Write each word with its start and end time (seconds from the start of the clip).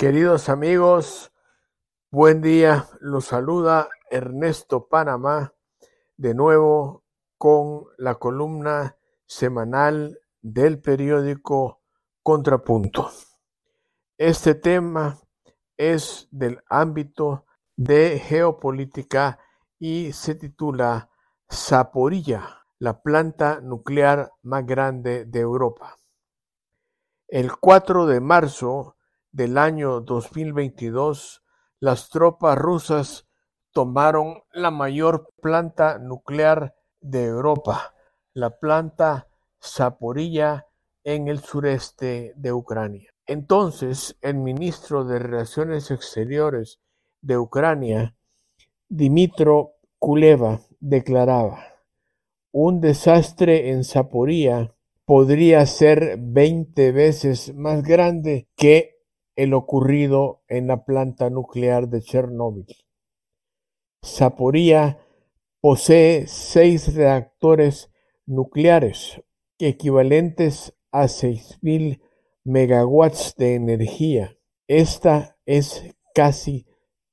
Queridos 0.00 0.48
amigos, 0.48 1.30
buen 2.10 2.40
día. 2.40 2.88
Los 3.00 3.26
saluda 3.26 3.90
Ernesto 4.10 4.88
Panamá 4.88 5.52
de 6.16 6.32
nuevo 6.32 7.04
con 7.36 7.84
la 7.98 8.14
columna 8.14 8.96
semanal 9.26 10.18
del 10.40 10.80
periódico 10.80 11.82
Contrapunto. 12.22 13.10
Este 14.16 14.54
tema 14.54 15.18
es 15.76 16.28
del 16.30 16.62
ámbito 16.70 17.44
de 17.76 18.18
geopolítica 18.20 19.38
y 19.78 20.12
se 20.12 20.34
titula 20.34 21.10
Zaporilla, 21.52 22.64
la 22.78 23.02
planta 23.02 23.60
nuclear 23.60 24.32
más 24.44 24.64
grande 24.64 25.26
de 25.26 25.40
Europa. 25.40 25.98
El 27.28 27.54
4 27.54 28.06
de 28.06 28.20
marzo 28.20 28.96
del 29.32 29.58
año 29.58 30.00
2022, 30.00 31.42
las 31.78 32.08
tropas 32.08 32.58
rusas 32.58 33.26
tomaron 33.72 34.42
la 34.52 34.70
mayor 34.70 35.32
planta 35.40 35.98
nuclear 35.98 36.74
de 37.00 37.24
Europa, 37.24 37.94
la 38.34 38.58
planta 38.58 39.28
Zaporilla 39.62 40.66
en 41.04 41.28
el 41.28 41.40
sureste 41.40 42.32
de 42.36 42.52
Ucrania. 42.52 43.12
Entonces, 43.26 44.16
el 44.20 44.34
ministro 44.36 45.04
de 45.04 45.18
Relaciones 45.18 45.90
Exteriores 45.90 46.80
de 47.20 47.38
Ucrania, 47.38 48.16
Dimitro 48.88 49.74
Kuleva, 49.98 50.60
declaraba, 50.80 51.64
un 52.52 52.80
desastre 52.80 53.70
en 53.70 53.84
Zaporilla 53.84 54.74
podría 55.04 55.64
ser 55.66 56.16
20 56.18 56.92
veces 56.92 57.54
más 57.54 57.82
grande 57.82 58.48
que 58.56 58.99
el 59.42 59.54
ocurrido 59.54 60.42
en 60.48 60.66
la 60.66 60.84
planta 60.84 61.30
nuclear 61.30 61.88
de 61.88 62.02
Chernóbil. 62.02 62.66
Zaporilla 64.04 64.98
posee 65.62 66.26
seis 66.26 66.94
reactores 66.94 67.90
nucleares 68.26 69.22
equivalentes 69.58 70.74
a 70.92 71.04
6.000 71.04 72.02
megawatts 72.44 73.34
de 73.36 73.54
energía. 73.54 74.36
Esta 74.68 75.38
es 75.46 75.84
casi 76.14 76.66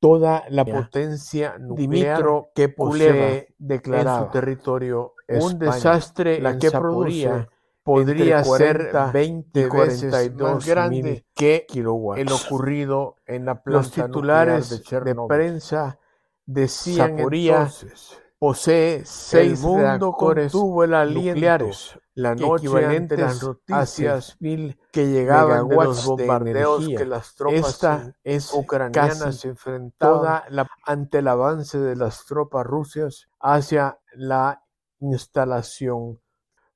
toda 0.00 0.42
la 0.48 0.64
potencia 0.64 1.56
nuclear 1.58 2.24
que 2.52 2.68
posee 2.68 3.54
declarada 3.58 4.18
en 4.18 4.24
su 4.24 4.30
territorio 4.32 5.14
un 5.28 5.58
desastre 5.60 6.40
la 6.40 6.58
que 6.58 6.72
produce 6.72 7.46
podría 7.88 8.44
ser 8.44 8.90
20 9.12 9.68
veces 9.70 10.34
más 10.34 10.66
grande 10.66 11.24
que 11.34 11.66
el 11.70 12.32
ocurrido 12.32 13.16
en 13.26 13.46
la 13.46 13.62
planta 13.62 13.82
Los 13.82 13.90
titulares 13.92 14.84
de, 14.90 15.16
prensa 15.26 15.98
decían 16.44 17.18
entonces 17.18 18.20
posee 18.38 19.02
seis 19.04 19.60
el 19.60 19.66
mundo 19.66 20.12
contuvo 20.12 20.84
el 20.84 20.94
aliento 20.94 21.34
nucleares 21.34 21.98
la 22.14 22.34
noche 22.34 22.66
equivalente 22.66 23.14
a 23.14 23.18
las 23.18 23.42
noticias 23.42 24.36
mil 24.40 24.78
que 24.92 25.06
llegaban 25.06 25.68
de 25.68 25.74
los 25.76 26.04
bombardeos 26.04 26.86
que 26.86 27.04
las 27.04 27.34
tropas 27.34 27.68
Esta 27.70 28.14
es 28.22 28.52
ucranianas 28.52 29.44
enfrentaban 29.44 30.42
ante 30.84 31.18
el 31.18 31.28
avance 31.28 31.78
de 31.78 31.96
las 31.96 32.26
tropas 32.26 32.66
rusas 32.66 33.28
hacia 33.40 33.98
la 34.14 34.62
instalación. 35.00 36.18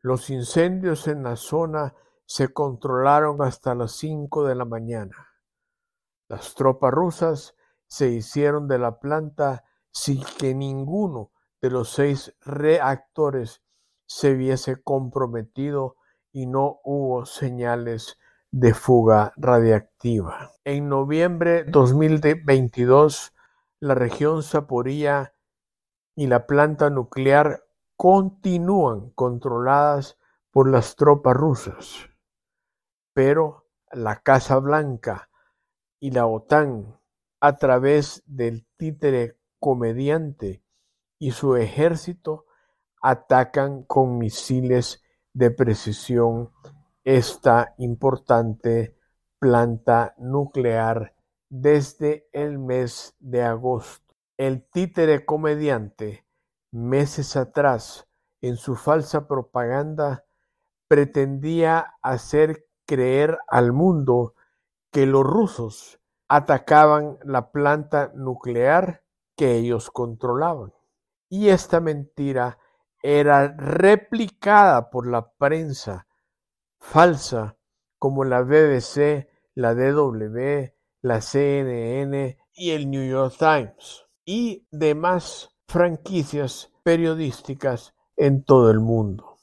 Los 0.03 0.31
incendios 0.31 1.07
en 1.07 1.23
la 1.23 1.37
zona 1.37 1.95
se 2.27 2.53
controlaron 2.53 3.41
hasta 3.41 3.75
las 3.75 3.93
cinco 3.93 4.45
de 4.45 4.57
la 4.57 4.65
mañana. 4.65 5.29
Las 6.29 6.55
tropas 6.55 6.93
rusas 6.93 7.55
se 7.87 8.09
hicieron 8.09 8.67
de 8.67 8.79
la 8.79 8.99
planta 8.99 9.65
sin 9.93 10.25
que 10.39 10.55
ninguno 10.55 11.31
de 11.61 11.71
los 11.71 11.91
seis 11.91 12.35
reactores 12.41 13.63
se 14.07 14.35
viese 14.35 14.83
comprometido 14.83 15.97
y 16.33 16.47
no 16.47 16.81
hubo 16.83 17.25
señales 17.25 18.19
de 18.51 18.75
fuga 18.75 19.33
radiactiva. 19.37 20.51
En 20.65 20.89
noviembre 20.89 21.65
2022, 21.65 23.33
la 23.79 23.95
región 23.95 24.43
Zaporilla 24.43 25.35
y 26.17 26.27
la 26.27 26.47
planta 26.47 26.91
nuclear 26.91 27.63
continúan 28.03 29.11
controladas 29.11 30.19
por 30.51 30.69
las 30.69 30.97
tropas 30.97 31.37
rusas, 31.37 32.11
pero 33.15 33.69
la 33.93 34.23
Casa 34.23 34.59
Blanca 34.59 35.31
y 36.01 36.11
la 36.11 36.27
OTAN, 36.27 36.99
a 37.39 37.59
través 37.59 38.25
del 38.27 38.67
títere 38.77 39.39
comediante 39.61 40.65
y 41.21 41.31
su 41.31 41.55
ejército, 41.55 42.47
atacan 43.01 43.85
con 43.85 44.19
misiles 44.19 45.05
de 45.33 45.53
precisión 45.53 46.51
esta 47.05 47.73
importante 47.79 48.97
planta 49.39 50.17
nuclear 50.19 51.15
desde 51.49 52.29
el 52.33 52.59
mes 52.59 53.15
de 53.21 53.45
agosto. 53.45 54.17
El 54.37 54.69
títere 54.69 55.25
comediante, 55.25 56.27
meses 56.73 57.37
atrás, 57.37 58.09
en 58.41 58.57
su 58.57 58.75
falsa 58.75 59.29
propaganda, 59.29 60.25
pretendía 60.89 61.95
hacer 62.03 62.67
creer 62.87 63.39
al 63.49 63.73
mundo 63.73 64.35
que 64.91 65.07
los 65.07 65.25
rusos 65.25 66.01
atacaban 66.29 67.19
la 67.25 67.53
planta 67.53 68.11
nuclear 68.15 69.05
que 69.37 69.55
ellos 69.57 69.91
controlaban. 69.91 70.73
Y 71.29 71.49
esta 71.49 71.81
mentira 71.81 72.59
era 73.03 73.49
replicada 73.49 74.91
por 74.91 75.07
la 75.07 75.33
prensa 75.33 76.07
falsa 76.79 77.57
como 77.99 78.25
la 78.25 78.43
BBC, 78.43 79.29
la 79.55 79.75
DW, 79.75 80.73
la 81.03 81.21
CNN 81.21 82.39
y 82.55 82.71
el 82.71 82.91
New 82.91 83.09
York 83.09 83.35
Times 83.39 84.07
y 84.25 84.67
demás 84.71 85.52
franquicias 85.67 86.73
periodísticas 86.83 87.95
en 88.17 88.45
todo 88.45 88.71
el 88.71 88.81
mundo. 88.81 89.39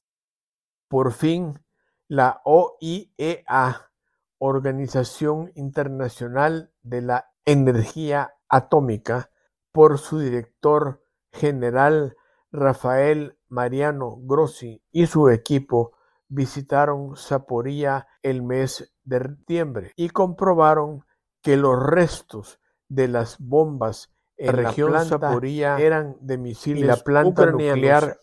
Por 0.87 1.13
fin, 1.13 1.59
la 2.07 2.41
OIEA, 2.45 3.91
Organización 4.37 5.51
Internacional 5.55 6.71
de 6.81 7.01
la 7.01 7.31
Energía 7.45 8.33
Atómica, 8.47 9.31
por 9.71 9.99
su 9.99 10.19
director 10.19 11.03
general 11.31 12.15
Rafael 12.51 13.37
Mariano 13.47 14.17
Grossi 14.21 14.83
y 14.91 15.05
su 15.05 15.29
equipo 15.29 15.93
visitaron 16.27 17.15
Zaporilla 17.15 18.07
el 18.23 18.43
mes 18.43 18.93
de 19.03 19.19
septiembre 19.19 19.93
y 19.95 20.09
comprobaron 20.09 21.05
que 21.41 21.57
los 21.57 21.81
restos 21.81 22.59
de 22.87 23.07
las 23.07 23.37
bombas 23.39 24.11
en 24.39 24.45
la 24.47 24.51
región 24.51 25.05
Zaporilla 25.05 25.77
eran 25.79 26.15
de 26.21 26.37
misiles 26.37 26.83
y 26.83 26.85
la 26.85 26.95
planta 26.97 27.45
nuclear 27.47 28.19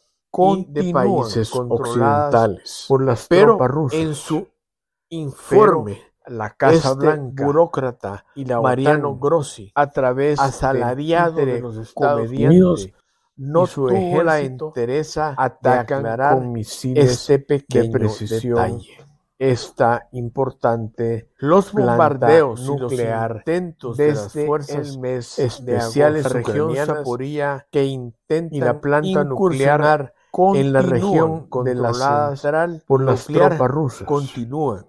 de 0.69 0.93
países 0.93 1.51
occidentales 1.55 2.85
por 2.89 3.05
las 3.05 3.29
tropas 3.29 3.71
rusas. 3.71 4.01
En 4.01 4.15
su 4.15 4.49
informe, 5.11 6.01
la 6.27 6.51
Casa 6.51 6.91
este 6.91 6.95
Blanca, 6.95 7.45
burócrata 7.45 8.25
y 8.35 8.45
la 8.45 8.61
Mariano 8.61 9.17
Grossi, 9.17 9.71
a 9.75 9.91
través 9.91 10.41
asalariado 10.41 11.37
de 11.37 11.61
los 11.61 11.77
Estados 11.77 12.31
Unidos, 12.31 12.89
no 13.37 13.67
su 13.67 13.87
tuvo 13.87 14.23
la 14.23 14.43
interesa 14.43 15.35
atacan 15.37 16.17
con 16.39 16.53
misiles 16.53 17.13
este 17.13 17.39
pequeño 17.39 17.85
de 17.85 17.91
precisión 17.91 18.81
esta 19.39 20.09
importante 20.13 21.31
los 21.37 21.73
bombardeos 21.73 22.61
nuclear 22.63 23.43
intentos 23.47 23.97
de 23.97 24.15
las 24.15 24.33
fuerzas 24.33 24.95
el 24.95 24.99
mes 24.99 25.39
especiales 25.39 26.25
de 26.25 26.29
región 26.31 26.75
Zaporilla 26.75 27.67
que 27.71 27.85
intentan 27.85 28.55
y 28.55 28.61
la 28.61 28.81
planta 28.81 29.25
nuclear 29.25 30.15
en 30.55 30.73
la 30.73 30.83
región 30.83 31.49
controlada 31.49 32.37
central 32.37 32.83
por 32.87 33.03
las 33.03 33.27
tropas 33.27 33.71
rusas. 33.71 34.07
continúan. 34.07 34.87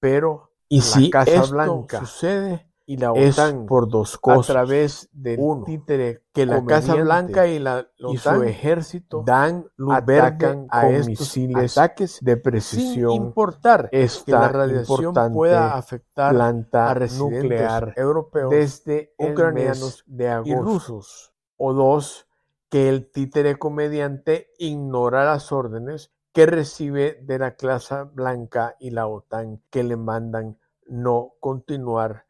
Pero 0.00 0.52
y 0.68 0.80
si 0.80 1.10
la 1.10 1.24
Casa 1.24 1.50
Blanca 1.50 2.00
sucede 2.00 2.67
y 2.88 2.96
la 2.96 3.12
OTAN 3.12 3.66
por 3.66 3.86
dos 3.86 4.16
cosas. 4.16 4.48
A 4.48 4.52
través 4.54 5.10
del 5.12 5.38
uno, 5.38 5.62
títere 5.62 6.22
que 6.32 6.46
la 6.46 6.64
Casa 6.64 6.94
Blanca 6.94 7.46
y, 7.46 7.58
la, 7.58 7.86
y 7.98 8.16
su 8.16 8.42
ejército 8.42 9.22
dan 9.26 9.66
atacan 9.90 10.66
a 10.70 10.88
estos 10.88 11.08
misiles 11.08 11.76
ataques 11.76 12.18
de 12.22 12.38
precisión. 12.38 13.12
sin 13.12 13.22
importar 13.24 13.90
esta 13.92 14.24
que 14.24 14.32
la 14.32 14.48
radiación 14.48 15.14
pueda 15.34 15.74
afectar 15.74 16.32
planta 16.32 16.90
a 16.90 16.94
nuclear 16.94 17.92
europeo 17.94 18.48
desde 18.48 19.12
ucranianos 19.18 20.02
de 20.06 20.30
agosto, 20.30 20.50
y 20.50 20.54
rusos. 20.56 21.34
O 21.58 21.74
dos 21.74 22.26
que 22.70 22.88
el 22.88 23.10
títere 23.10 23.58
comediante 23.58 24.48
ignora 24.58 25.26
las 25.26 25.52
órdenes 25.52 26.10
que 26.32 26.46
recibe 26.46 27.20
de 27.22 27.38
la 27.38 27.54
Casa 27.54 28.04
Blanca 28.04 28.76
y 28.80 28.92
la 28.92 29.08
OTAN 29.08 29.60
que 29.68 29.82
le 29.82 29.98
mandan 29.98 30.56
no 30.86 31.34
continuar 31.38 32.27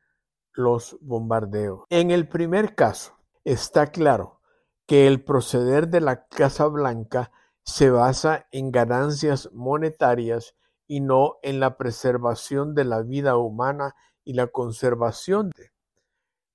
los 0.58 0.98
bombardeos. 1.00 1.84
En 1.88 2.10
el 2.10 2.28
primer 2.28 2.74
caso, 2.74 3.16
está 3.44 3.86
claro 3.86 4.40
que 4.86 5.06
el 5.06 5.22
proceder 5.22 5.86
de 5.88 6.00
la 6.00 6.26
Casa 6.26 6.66
Blanca 6.66 7.30
se 7.62 7.90
basa 7.90 8.48
en 8.50 8.72
ganancias 8.72 9.50
monetarias 9.52 10.56
y 10.88 11.00
no 11.00 11.36
en 11.42 11.60
la 11.60 11.76
preservación 11.76 12.74
de 12.74 12.84
la 12.84 13.02
vida 13.02 13.36
humana 13.36 13.94
y 14.24 14.32
la 14.32 14.48
conservación 14.48 15.50
de, 15.50 15.70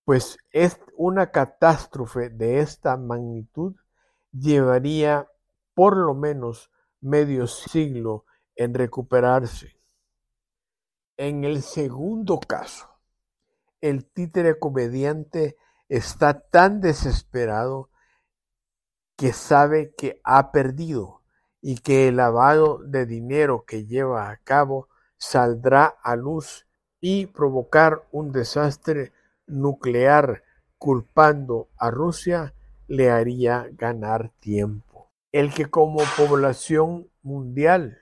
pues 0.03 0.37
es 0.51 0.81
una 0.97 1.31
catástrofe 1.31 2.29
de 2.29 2.59
esta 2.59 2.97
magnitud 2.97 3.73
llevaría 4.33 5.29
por 5.73 5.95
lo 5.95 6.13
menos 6.13 6.71
medio 6.99 7.47
siglo 7.47 8.25
en 8.55 8.73
recuperarse. 8.73 9.79
En 11.15 11.45
el 11.45 11.61
segundo 11.61 12.41
caso, 12.41 12.92
el 13.83 14.05
títere 14.05 14.57
comediante 14.59 15.57
está 15.89 16.39
tan 16.39 16.79
desesperado 16.79 17.89
que 19.17 19.33
sabe 19.33 19.93
que 19.97 20.21
ha 20.23 20.53
perdido 20.53 21.21
y 21.61 21.79
que 21.79 22.07
el 22.07 22.15
lavado 22.15 22.77
de 22.77 23.05
dinero 23.05 23.65
que 23.67 23.85
lleva 23.85 24.29
a 24.29 24.37
cabo 24.37 24.87
saldrá 25.17 25.85
a 26.01 26.15
luz 26.15 26.65
y 27.01 27.25
provocar 27.25 28.07
un 28.13 28.31
desastre 28.31 29.11
nuclear 29.47 30.43
culpando 30.77 31.67
a 31.75 31.91
Rusia 31.91 32.53
le 32.87 33.11
haría 33.11 33.67
ganar 33.73 34.31
tiempo. 34.39 35.11
El 35.33 35.53
que 35.53 35.65
como 35.65 35.99
población 36.15 37.09
mundial, 37.21 37.97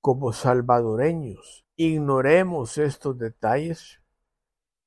como 0.00 0.32
salvadoreños, 0.32 1.64
ignoremos 1.76 2.78
estos 2.78 3.16
detalles, 3.16 4.00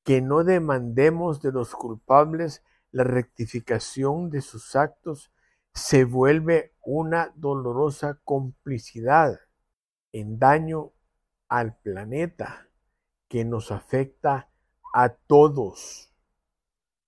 que 0.04 0.20
no 0.20 0.44
demandemos 0.44 1.40
de 1.40 1.52
los 1.52 1.74
culpables 1.74 2.62
la 2.90 3.04
rectificación 3.04 4.30
de 4.30 4.40
sus 4.40 4.76
actos, 4.76 5.32
se 5.74 6.04
vuelve 6.04 6.74
una 6.82 7.32
dolorosa 7.36 8.20
complicidad 8.24 9.40
en 10.12 10.38
daño 10.38 10.92
al 11.48 11.76
planeta 11.78 12.68
que 13.28 13.44
nos 13.44 13.72
afecta 13.72 14.50
a 14.92 15.08
todos. 15.10 16.12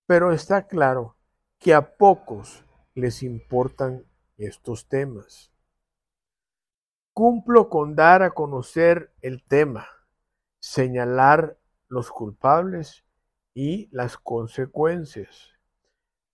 Pero 0.07 0.33
está 0.33 0.67
claro 0.67 1.17
que 1.59 1.75
a 1.75 1.97
pocos 1.97 2.65
les 2.95 3.23
importan 3.23 4.07
estos 4.37 4.89
temas. 4.89 5.53
Cumplo 7.13 7.69
con 7.69 7.95
dar 7.95 8.23
a 8.23 8.31
conocer 8.31 9.13
el 9.21 9.45
tema, 9.45 9.87
señalar 10.61 11.59
los 11.89 12.11
culpables 12.11 13.05
y 13.55 13.89
las 13.93 14.17
consecuencias, 14.17 15.53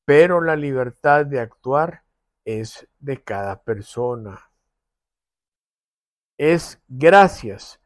pero 0.04 0.40
la 0.40 0.56
libertad 0.56 1.26
de 1.26 1.40
actuar 1.40 2.04
es 2.44 2.88
de 2.98 3.22
cada 3.22 3.62
persona. 3.62 4.50
Es 6.38 6.80
gracias 6.88 7.80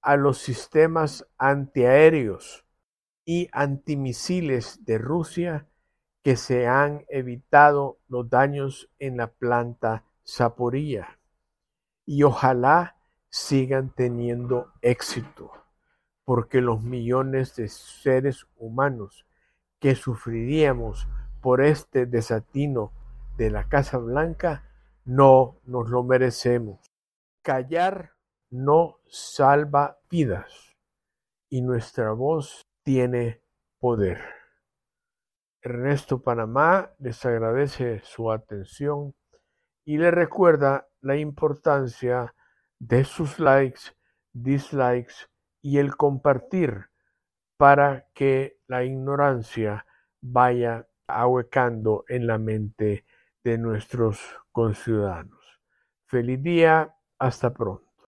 a 0.00 0.16
los 0.16 0.38
sistemas 0.38 1.26
antiaéreos 1.36 2.64
y 3.24 3.48
antimisiles 3.50 4.84
de 4.84 4.98
Rusia 4.98 5.66
que 6.22 6.36
se 6.36 6.66
han 6.66 7.04
evitado 7.08 7.98
los 8.08 8.30
daños 8.30 8.88
en 8.98 9.16
la 9.16 9.28
planta 9.28 10.04
Zaporilla 10.24 11.18
y 12.04 12.22
ojalá 12.22 12.96
sigan 13.28 13.92
teniendo 13.94 14.72
éxito, 14.80 15.52
porque 16.26 16.60
los 16.60 16.82
millones 16.82 17.54
de 17.54 17.68
seres 17.68 18.46
humanos 18.56 19.24
que 19.78 19.94
sufriríamos 19.94 21.08
por 21.40 21.62
este 21.62 22.04
desatino 22.04 22.92
de 23.38 23.48
la 23.50 23.68
Casa 23.68 23.98
Blanca 23.98 24.64
no 25.04 25.60
nos 25.66 25.88
lo 25.88 26.02
merecemos. 26.02 26.80
Callar 27.42 28.14
no 28.50 28.98
salva 29.06 29.98
vidas 30.10 30.76
y 31.48 31.62
nuestra 31.62 32.10
voz 32.10 32.66
tiene 32.82 33.40
poder. 33.78 34.18
Ernesto 35.62 36.22
Panamá 36.22 36.90
les 36.98 37.24
agradece 37.24 38.00
su 38.02 38.32
atención 38.32 39.14
y 39.84 39.98
le 39.98 40.10
recuerda 40.10 40.88
la 41.02 41.16
importancia 41.16 42.34
de 42.80 43.04
sus 43.04 43.38
likes, 43.38 43.92
dislikes 44.32 45.28
y 45.66 45.78
el 45.78 45.96
compartir 45.96 46.90
para 47.56 48.06
que 48.14 48.60
la 48.68 48.84
ignorancia 48.84 49.84
vaya 50.20 50.86
ahuecando 51.08 52.04
en 52.06 52.28
la 52.28 52.38
mente 52.38 53.04
de 53.42 53.58
nuestros 53.58 54.20
conciudadanos. 54.52 55.60
Feliz 56.04 56.40
día, 56.40 56.94
hasta 57.18 57.52
pronto. 57.52 57.85